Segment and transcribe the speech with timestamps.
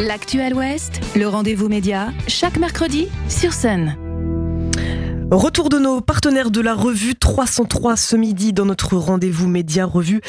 [0.00, 3.96] L'actuel Ouest, le rendez-vous média, chaque mercredi sur Sun.
[5.30, 10.20] Retour de nos partenaires de la revue 303 ce midi dans notre rendez-vous média revue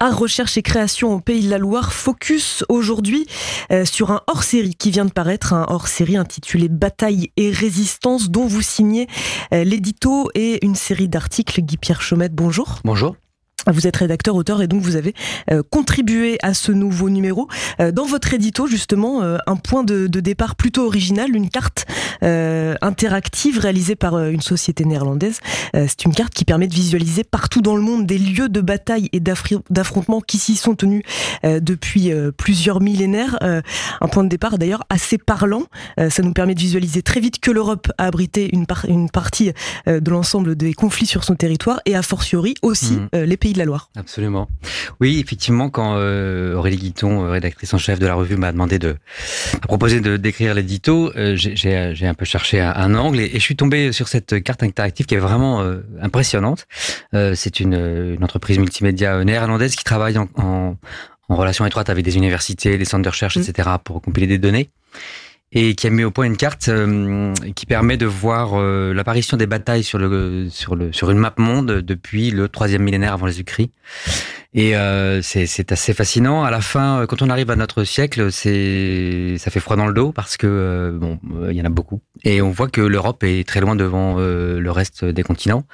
[0.00, 1.92] à recherche et création au Pays de la Loire.
[1.92, 3.26] Focus aujourd'hui
[3.72, 8.46] euh, sur un hors-série qui vient de paraître, un hors-série intitulé Bataille et résistance dont
[8.46, 9.06] vous signez
[9.54, 11.62] euh, l'édito et une série d'articles.
[11.62, 12.80] Guy-Pierre Chaumette, bonjour.
[12.84, 13.16] Bonjour.
[13.70, 15.14] Vous êtes rédacteur, auteur et donc vous avez
[15.50, 17.48] euh, contribué à ce nouveau numéro.
[17.80, 21.86] Euh, dans votre édito, justement, euh, un point de, de, départ plutôt original, une carte
[22.22, 25.40] interactive réalisée par une société néerlandaise.
[25.74, 29.08] C'est une carte qui permet de visualiser partout dans le monde des lieux de bataille
[29.12, 31.02] et d'affrontement qui s'y sont tenus
[31.42, 33.38] depuis plusieurs millénaires.
[33.42, 35.64] un point de départ d'ailleurs assez parlant.
[36.10, 39.50] ça nous permet de visualiser très vite que l'Europe a abrité une, par une partie
[39.86, 43.18] de l'ensemble des conflits sur son territoire et a fortiori aussi mmh.
[43.18, 43.90] les pays de la Loire.
[43.96, 44.48] Absolument.
[45.00, 48.78] Oui, effectivement, quand euh, Aurélie Guiton, euh, rédactrice en chef de la revue, m'a demandé
[48.78, 48.96] de
[49.62, 53.92] proposer de d'écrire l'édito, euh, j'ai un peu cherché un, angle et, je suis tombé
[53.92, 55.64] sur cette carte interactive qui est vraiment
[56.00, 56.66] impressionnante.
[57.12, 60.76] C'est une, une, entreprise multimédia néerlandaise qui travaille en, en,
[61.28, 63.40] en, relation étroite avec des universités, des centres de recherche, mmh.
[63.40, 64.70] etc., pour compiler des données
[65.52, 66.70] et qui a mis au point une carte
[67.54, 71.80] qui permet de voir l'apparition des batailles sur le sur le sur une map monde
[71.80, 73.70] depuis le troisième millénaire avant Jésus-Christ
[74.54, 76.44] et euh, c'est assez fascinant.
[76.44, 79.86] À la fin, euh, quand on arrive à notre siècle, c'est ça fait froid dans
[79.86, 82.02] le dos parce que euh, bon, il y en a beaucoup.
[82.24, 85.64] Et on voit que l'Europe est très loin devant le reste des continents.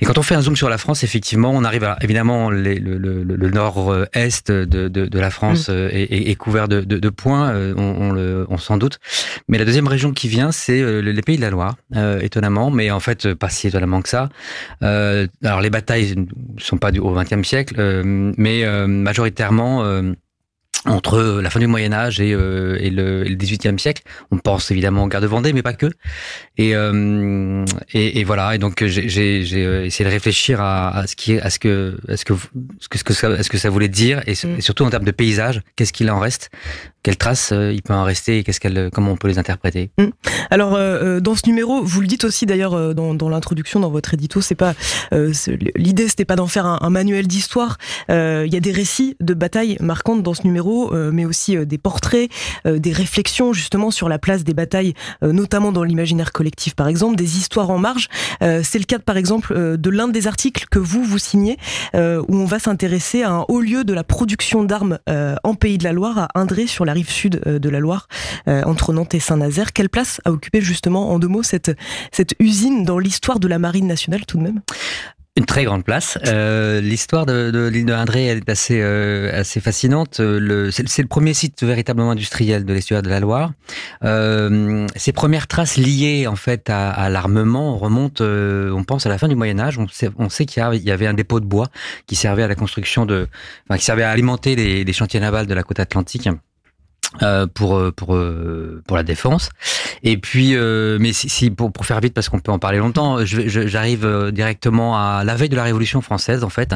[0.00, 2.76] Et quand on fait un zoom sur la France, effectivement, on arrive à évidemment les,
[2.76, 5.88] le, le, le nord-est de, de, de, la France mmh.
[5.92, 8.98] est, est, couvert de, de points, on, on, le, on s'en doute.
[9.48, 11.76] Mais la deuxième région qui vient, c'est les pays de la Loire,
[12.20, 14.30] étonnamment, mais en fait pas si étonnamment que ça.
[14.80, 20.12] alors les batailles ne sont pas du, au XXe siècle euh, mais euh, majoritairement euh,
[20.84, 24.02] entre la fin du Moyen Âge et, et le, XVIIIe siècle.
[24.30, 25.90] On pense évidemment aux guerres de Vendée, mais pas que.
[26.56, 28.54] Et, et, et, voilà.
[28.54, 29.40] Et donc j'ai
[29.86, 32.34] essayé de réfléchir à, à, ce qui, à ce que, à ce que,
[32.78, 34.58] ce que, ce que ça, ce que ça voulait dire, et, mm.
[34.58, 36.50] et surtout en termes de paysage, qu'est-ce qu'il en reste
[37.08, 39.88] quelles traces euh, il peut en rester et qu'est-ce qu'elle, comment on peut les interpréter?
[39.96, 40.08] Mmh.
[40.50, 44.12] Alors euh, euh, dans ce numéro, vous le dites aussi d'ailleurs dans, l'introduction, dans votre
[44.12, 44.74] édito, c'est pas
[45.74, 47.78] l'idée, c'était pas d'en faire un, manuel d'histoire.
[48.10, 52.30] Il y a des récits de batailles marquantes dans ce numéro, mais aussi des portraits,
[52.66, 57.38] des réflexions justement sur la place des batailles, notamment dans l'imaginaire collectif par exemple, des
[57.38, 58.08] histoires en marge.
[58.40, 61.56] c'est le cas par exemple de l'un des articles que vous vous signez,
[61.94, 65.84] où on va s'intéresser à un haut lieu de la production d'armes en Pays de
[65.84, 68.08] la Loire, à Indré sur la rive sud euh, de la Loire,
[68.48, 69.72] euh, entre Nantes et Saint-Nazaire.
[69.72, 71.70] Quelle place a occupé justement, en deux mots, cette,
[72.12, 74.60] cette usine dans l'histoire de la Marine nationale tout de même?
[75.36, 76.18] Une très grande place.
[76.26, 80.14] Euh, L'histoire de, l'île de Indré est assez assez fascinante.
[80.16, 80.22] C'est
[81.02, 83.52] le premier site véritablement industriel de l'estuaire de la Loire.
[84.02, 89.36] Ses premières traces liées en fait à, l'armement remontent, on pense à la fin du
[89.36, 89.78] Moyen Âge.
[89.78, 91.68] On sait, qu'il y, avait un dépôt de bois
[92.08, 93.28] qui servait à la construction de,
[93.76, 96.28] qui servait à alimenter les chantiers navals de la côte atlantique.
[97.22, 99.48] Euh, pour euh, pour euh, pour la défense.
[100.02, 103.24] Et puis mais si, si pour pour faire vite parce qu'on peut en parler longtemps
[103.24, 106.74] j'arrive directement à la veille de la Révolution française en fait.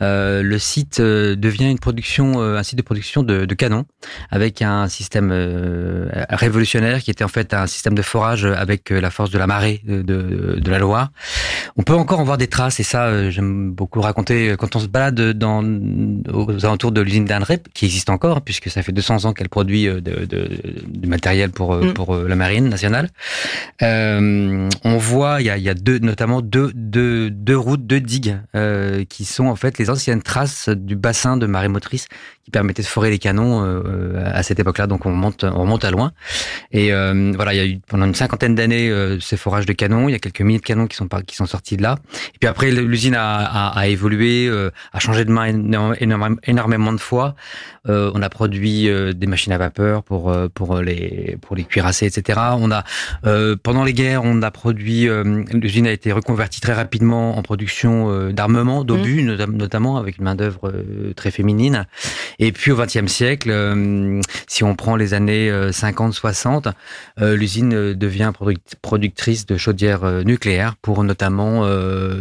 [0.00, 3.86] Le site devient une production un site de production de, de canons
[4.30, 5.30] avec un système
[6.28, 9.80] révolutionnaire qui était en fait un système de forage avec la force de la marée
[9.86, 11.10] de, de, de la Loire
[11.78, 14.88] on peut encore en voir des traces et ça j'aime beaucoup raconter quand on se
[14.88, 15.62] balade dans
[16.32, 19.86] aux alentours de l'usine d'Anrep qui existe encore puisque ça fait 200 ans qu'elle produit
[19.86, 20.48] de, de,
[20.86, 21.94] du matériel pour, euh, mm.
[21.94, 23.08] pour euh, la marine nationale.
[23.82, 28.00] Euh, on voit, il y a, y a deux, notamment deux, deux, deux routes, deux
[28.00, 32.08] digues euh, qui sont en fait les anciennes traces du bassin de marée motrice
[32.44, 34.86] qui permettait de forer les canons euh, à cette époque-là.
[34.86, 36.12] Donc on monte, on remonte à loin.
[36.72, 40.08] Et voilà, il y a eu pendant une cinquantaine d'années ces forages de canons.
[40.08, 41.96] Il y a quelques milliers de canons qui sont qui sont sortis de là.
[42.34, 44.50] Et puis après, l'usine a, a, a, évolué,
[44.92, 47.34] a changé de main énormément, énormément de fois.
[47.86, 52.40] on a produit des machines à vapeur pour euh, pour les pour les cuirassés, etc.
[52.58, 52.84] On a
[53.26, 57.42] euh, pendant les guerres, on a produit euh, l'usine a été reconvertie très rapidement en
[57.42, 59.44] production d'armement, d'obus mmh.
[59.52, 60.72] notamment avec une main d'œuvre
[61.16, 61.86] très féminine.
[62.38, 63.52] Et puis au XXe siècle,
[64.46, 66.72] si on prend les années 50-60,
[67.18, 68.32] l'usine devient
[68.82, 71.66] productrice de chaudières nucléaires pour notamment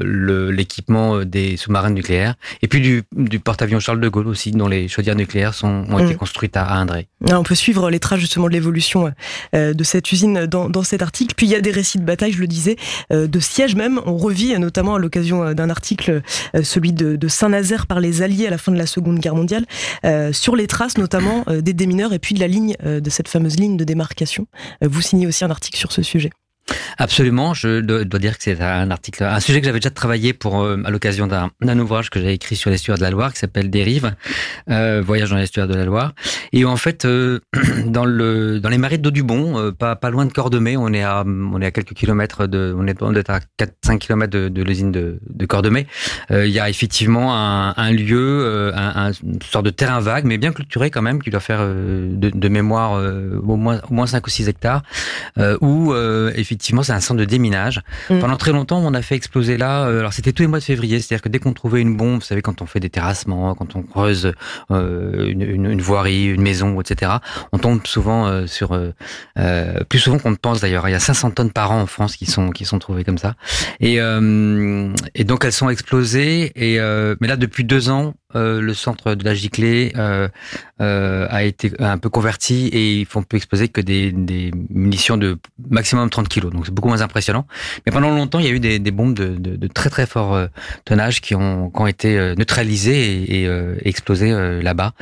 [0.00, 4.88] l'équipement des sous-marins nucléaires et puis du, du porte-avions Charles de Gaulle aussi, dont les
[4.88, 6.16] chaudières nucléaires sont, ont été mmh.
[6.16, 7.08] construites à, à Indré.
[7.30, 9.12] On peut suivre les traces justement de l'évolution
[9.54, 11.34] euh, de cette usine dans, dans, cet article.
[11.36, 12.76] Puis il y a des récits de bataille, je le disais,
[13.12, 14.00] euh, de sièges même.
[14.06, 16.22] On revit notamment à l'occasion euh, d'un article,
[16.62, 19.64] celui de, de Saint-Nazaire par les Alliés à la fin de la Seconde Guerre mondiale.
[20.32, 23.76] Sur les traces notamment des démineurs et puis de la ligne, de cette fameuse ligne
[23.76, 24.46] de démarcation.
[24.82, 26.30] vous signez aussi un article sur ce sujet.
[26.98, 30.62] Absolument, je dois dire que c'est un article, un sujet que j'avais déjà travaillé pour
[30.62, 33.70] euh, à l'occasion d'un ouvrage que j'ai écrit sur l'estuaire de la Loire qui s'appelle
[33.70, 34.14] Dérive,
[34.70, 36.14] euh, voyage dans l'estuaire de la Loire.
[36.52, 37.40] Et en fait, euh,
[37.86, 41.02] dans le dans les marais d'eau du Bon, euh, pas loin de Cordemais, on est
[41.04, 41.24] à
[41.70, 45.86] quelques kilomètres de on est, à 4 5 kilomètres de, l'usine de, de Cordemais.
[46.30, 50.52] il y a effectivement un, lieu, un, un, une sorte de terrain vague, mais bien
[50.52, 52.92] clôturé quand même, qui doit faire de, de mémoire
[53.46, 54.82] au moins au moins 5 ou 6 hectares,
[55.60, 55.94] où
[56.34, 57.82] effectivement effectivement, c'est un centre de déminage.
[58.08, 58.18] Mm.
[58.20, 59.84] Pendant très longtemps, on a fait exploser là.
[59.84, 61.00] Euh, alors, c'était tous les mois de février.
[61.00, 63.76] C'est-à-dire que dès qu'on trouvait une bombe, vous savez, quand on fait des terrassements, quand
[63.76, 64.32] on creuse
[64.70, 67.12] euh, une, une, une, voirie, une maison, etc.,
[67.52, 70.88] on tombe souvent euh, sur euh, plus souvent qu'on ne pense d'ailleurs.
[70.88, 73.18] Il y a 500 tonnes par an en France qui sont qui sont trouvées comme
[73.18, 73.34] ça.
[73.80, 76.52] Et, et donc elles sont explosées.
[76.56, 76.78] Et
[77.20, 80.28] mais là, depuis deux ans, euh, le centre de la Giclée euh,
[80.80, 84.12] euh, a été un peu converti et ils font peut exploser que des,
[84.70, 85.38] munitions de
[85.70, 86.52] maximum 30 kilos.
[86.52, 87.46] Donc c'est beaucoup moins impressionnant.
[87.84, 90.38] Mais pendant longtemps, il y a eu des, bombes de, très très fort
[90.84, 94.92] tonnage qui ont, été neutralisées et, et explosées là-bas.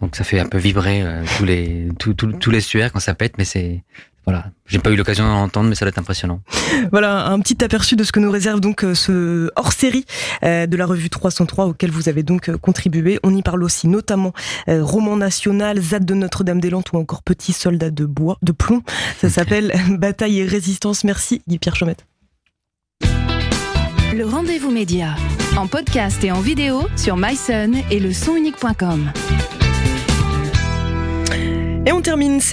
[0.00, 1.04] Donc ça fait un peu vibrer
[1.36, 3.82] tous les tous, tous, tous les suaires quand ça pète, mais c'est
[4.26, 6.40] voilà, j'ai pas eu l'occasion d'en entendre, mais ça va être impressionnant.
[6.90, 10.04] Voilà, un petit aperçu de ce que nous réserve donc euh, ce hors-série
[10.44, 13.18] euh, de la revue 303 auquel vous avez donc euh, contribué.
[13.22, 14.32] On y parle aussi notamment
[14.66, 18.82] roman national, ZAD de Notre-Dame-des-Landes ou encore Petit soldat de bois, de plomb.
[19.18, 21.04] Ça s'appelle Bataille et résistance.
[21.04, 22.06] Merci Guy Pierre Chaumette.
[23.02, 25.16] Le rendez-vous média
[25.56, 29.10] en podcast et en vidéo sur myson et le sonunique.com.
[31.86, 32.52] Et on termine cette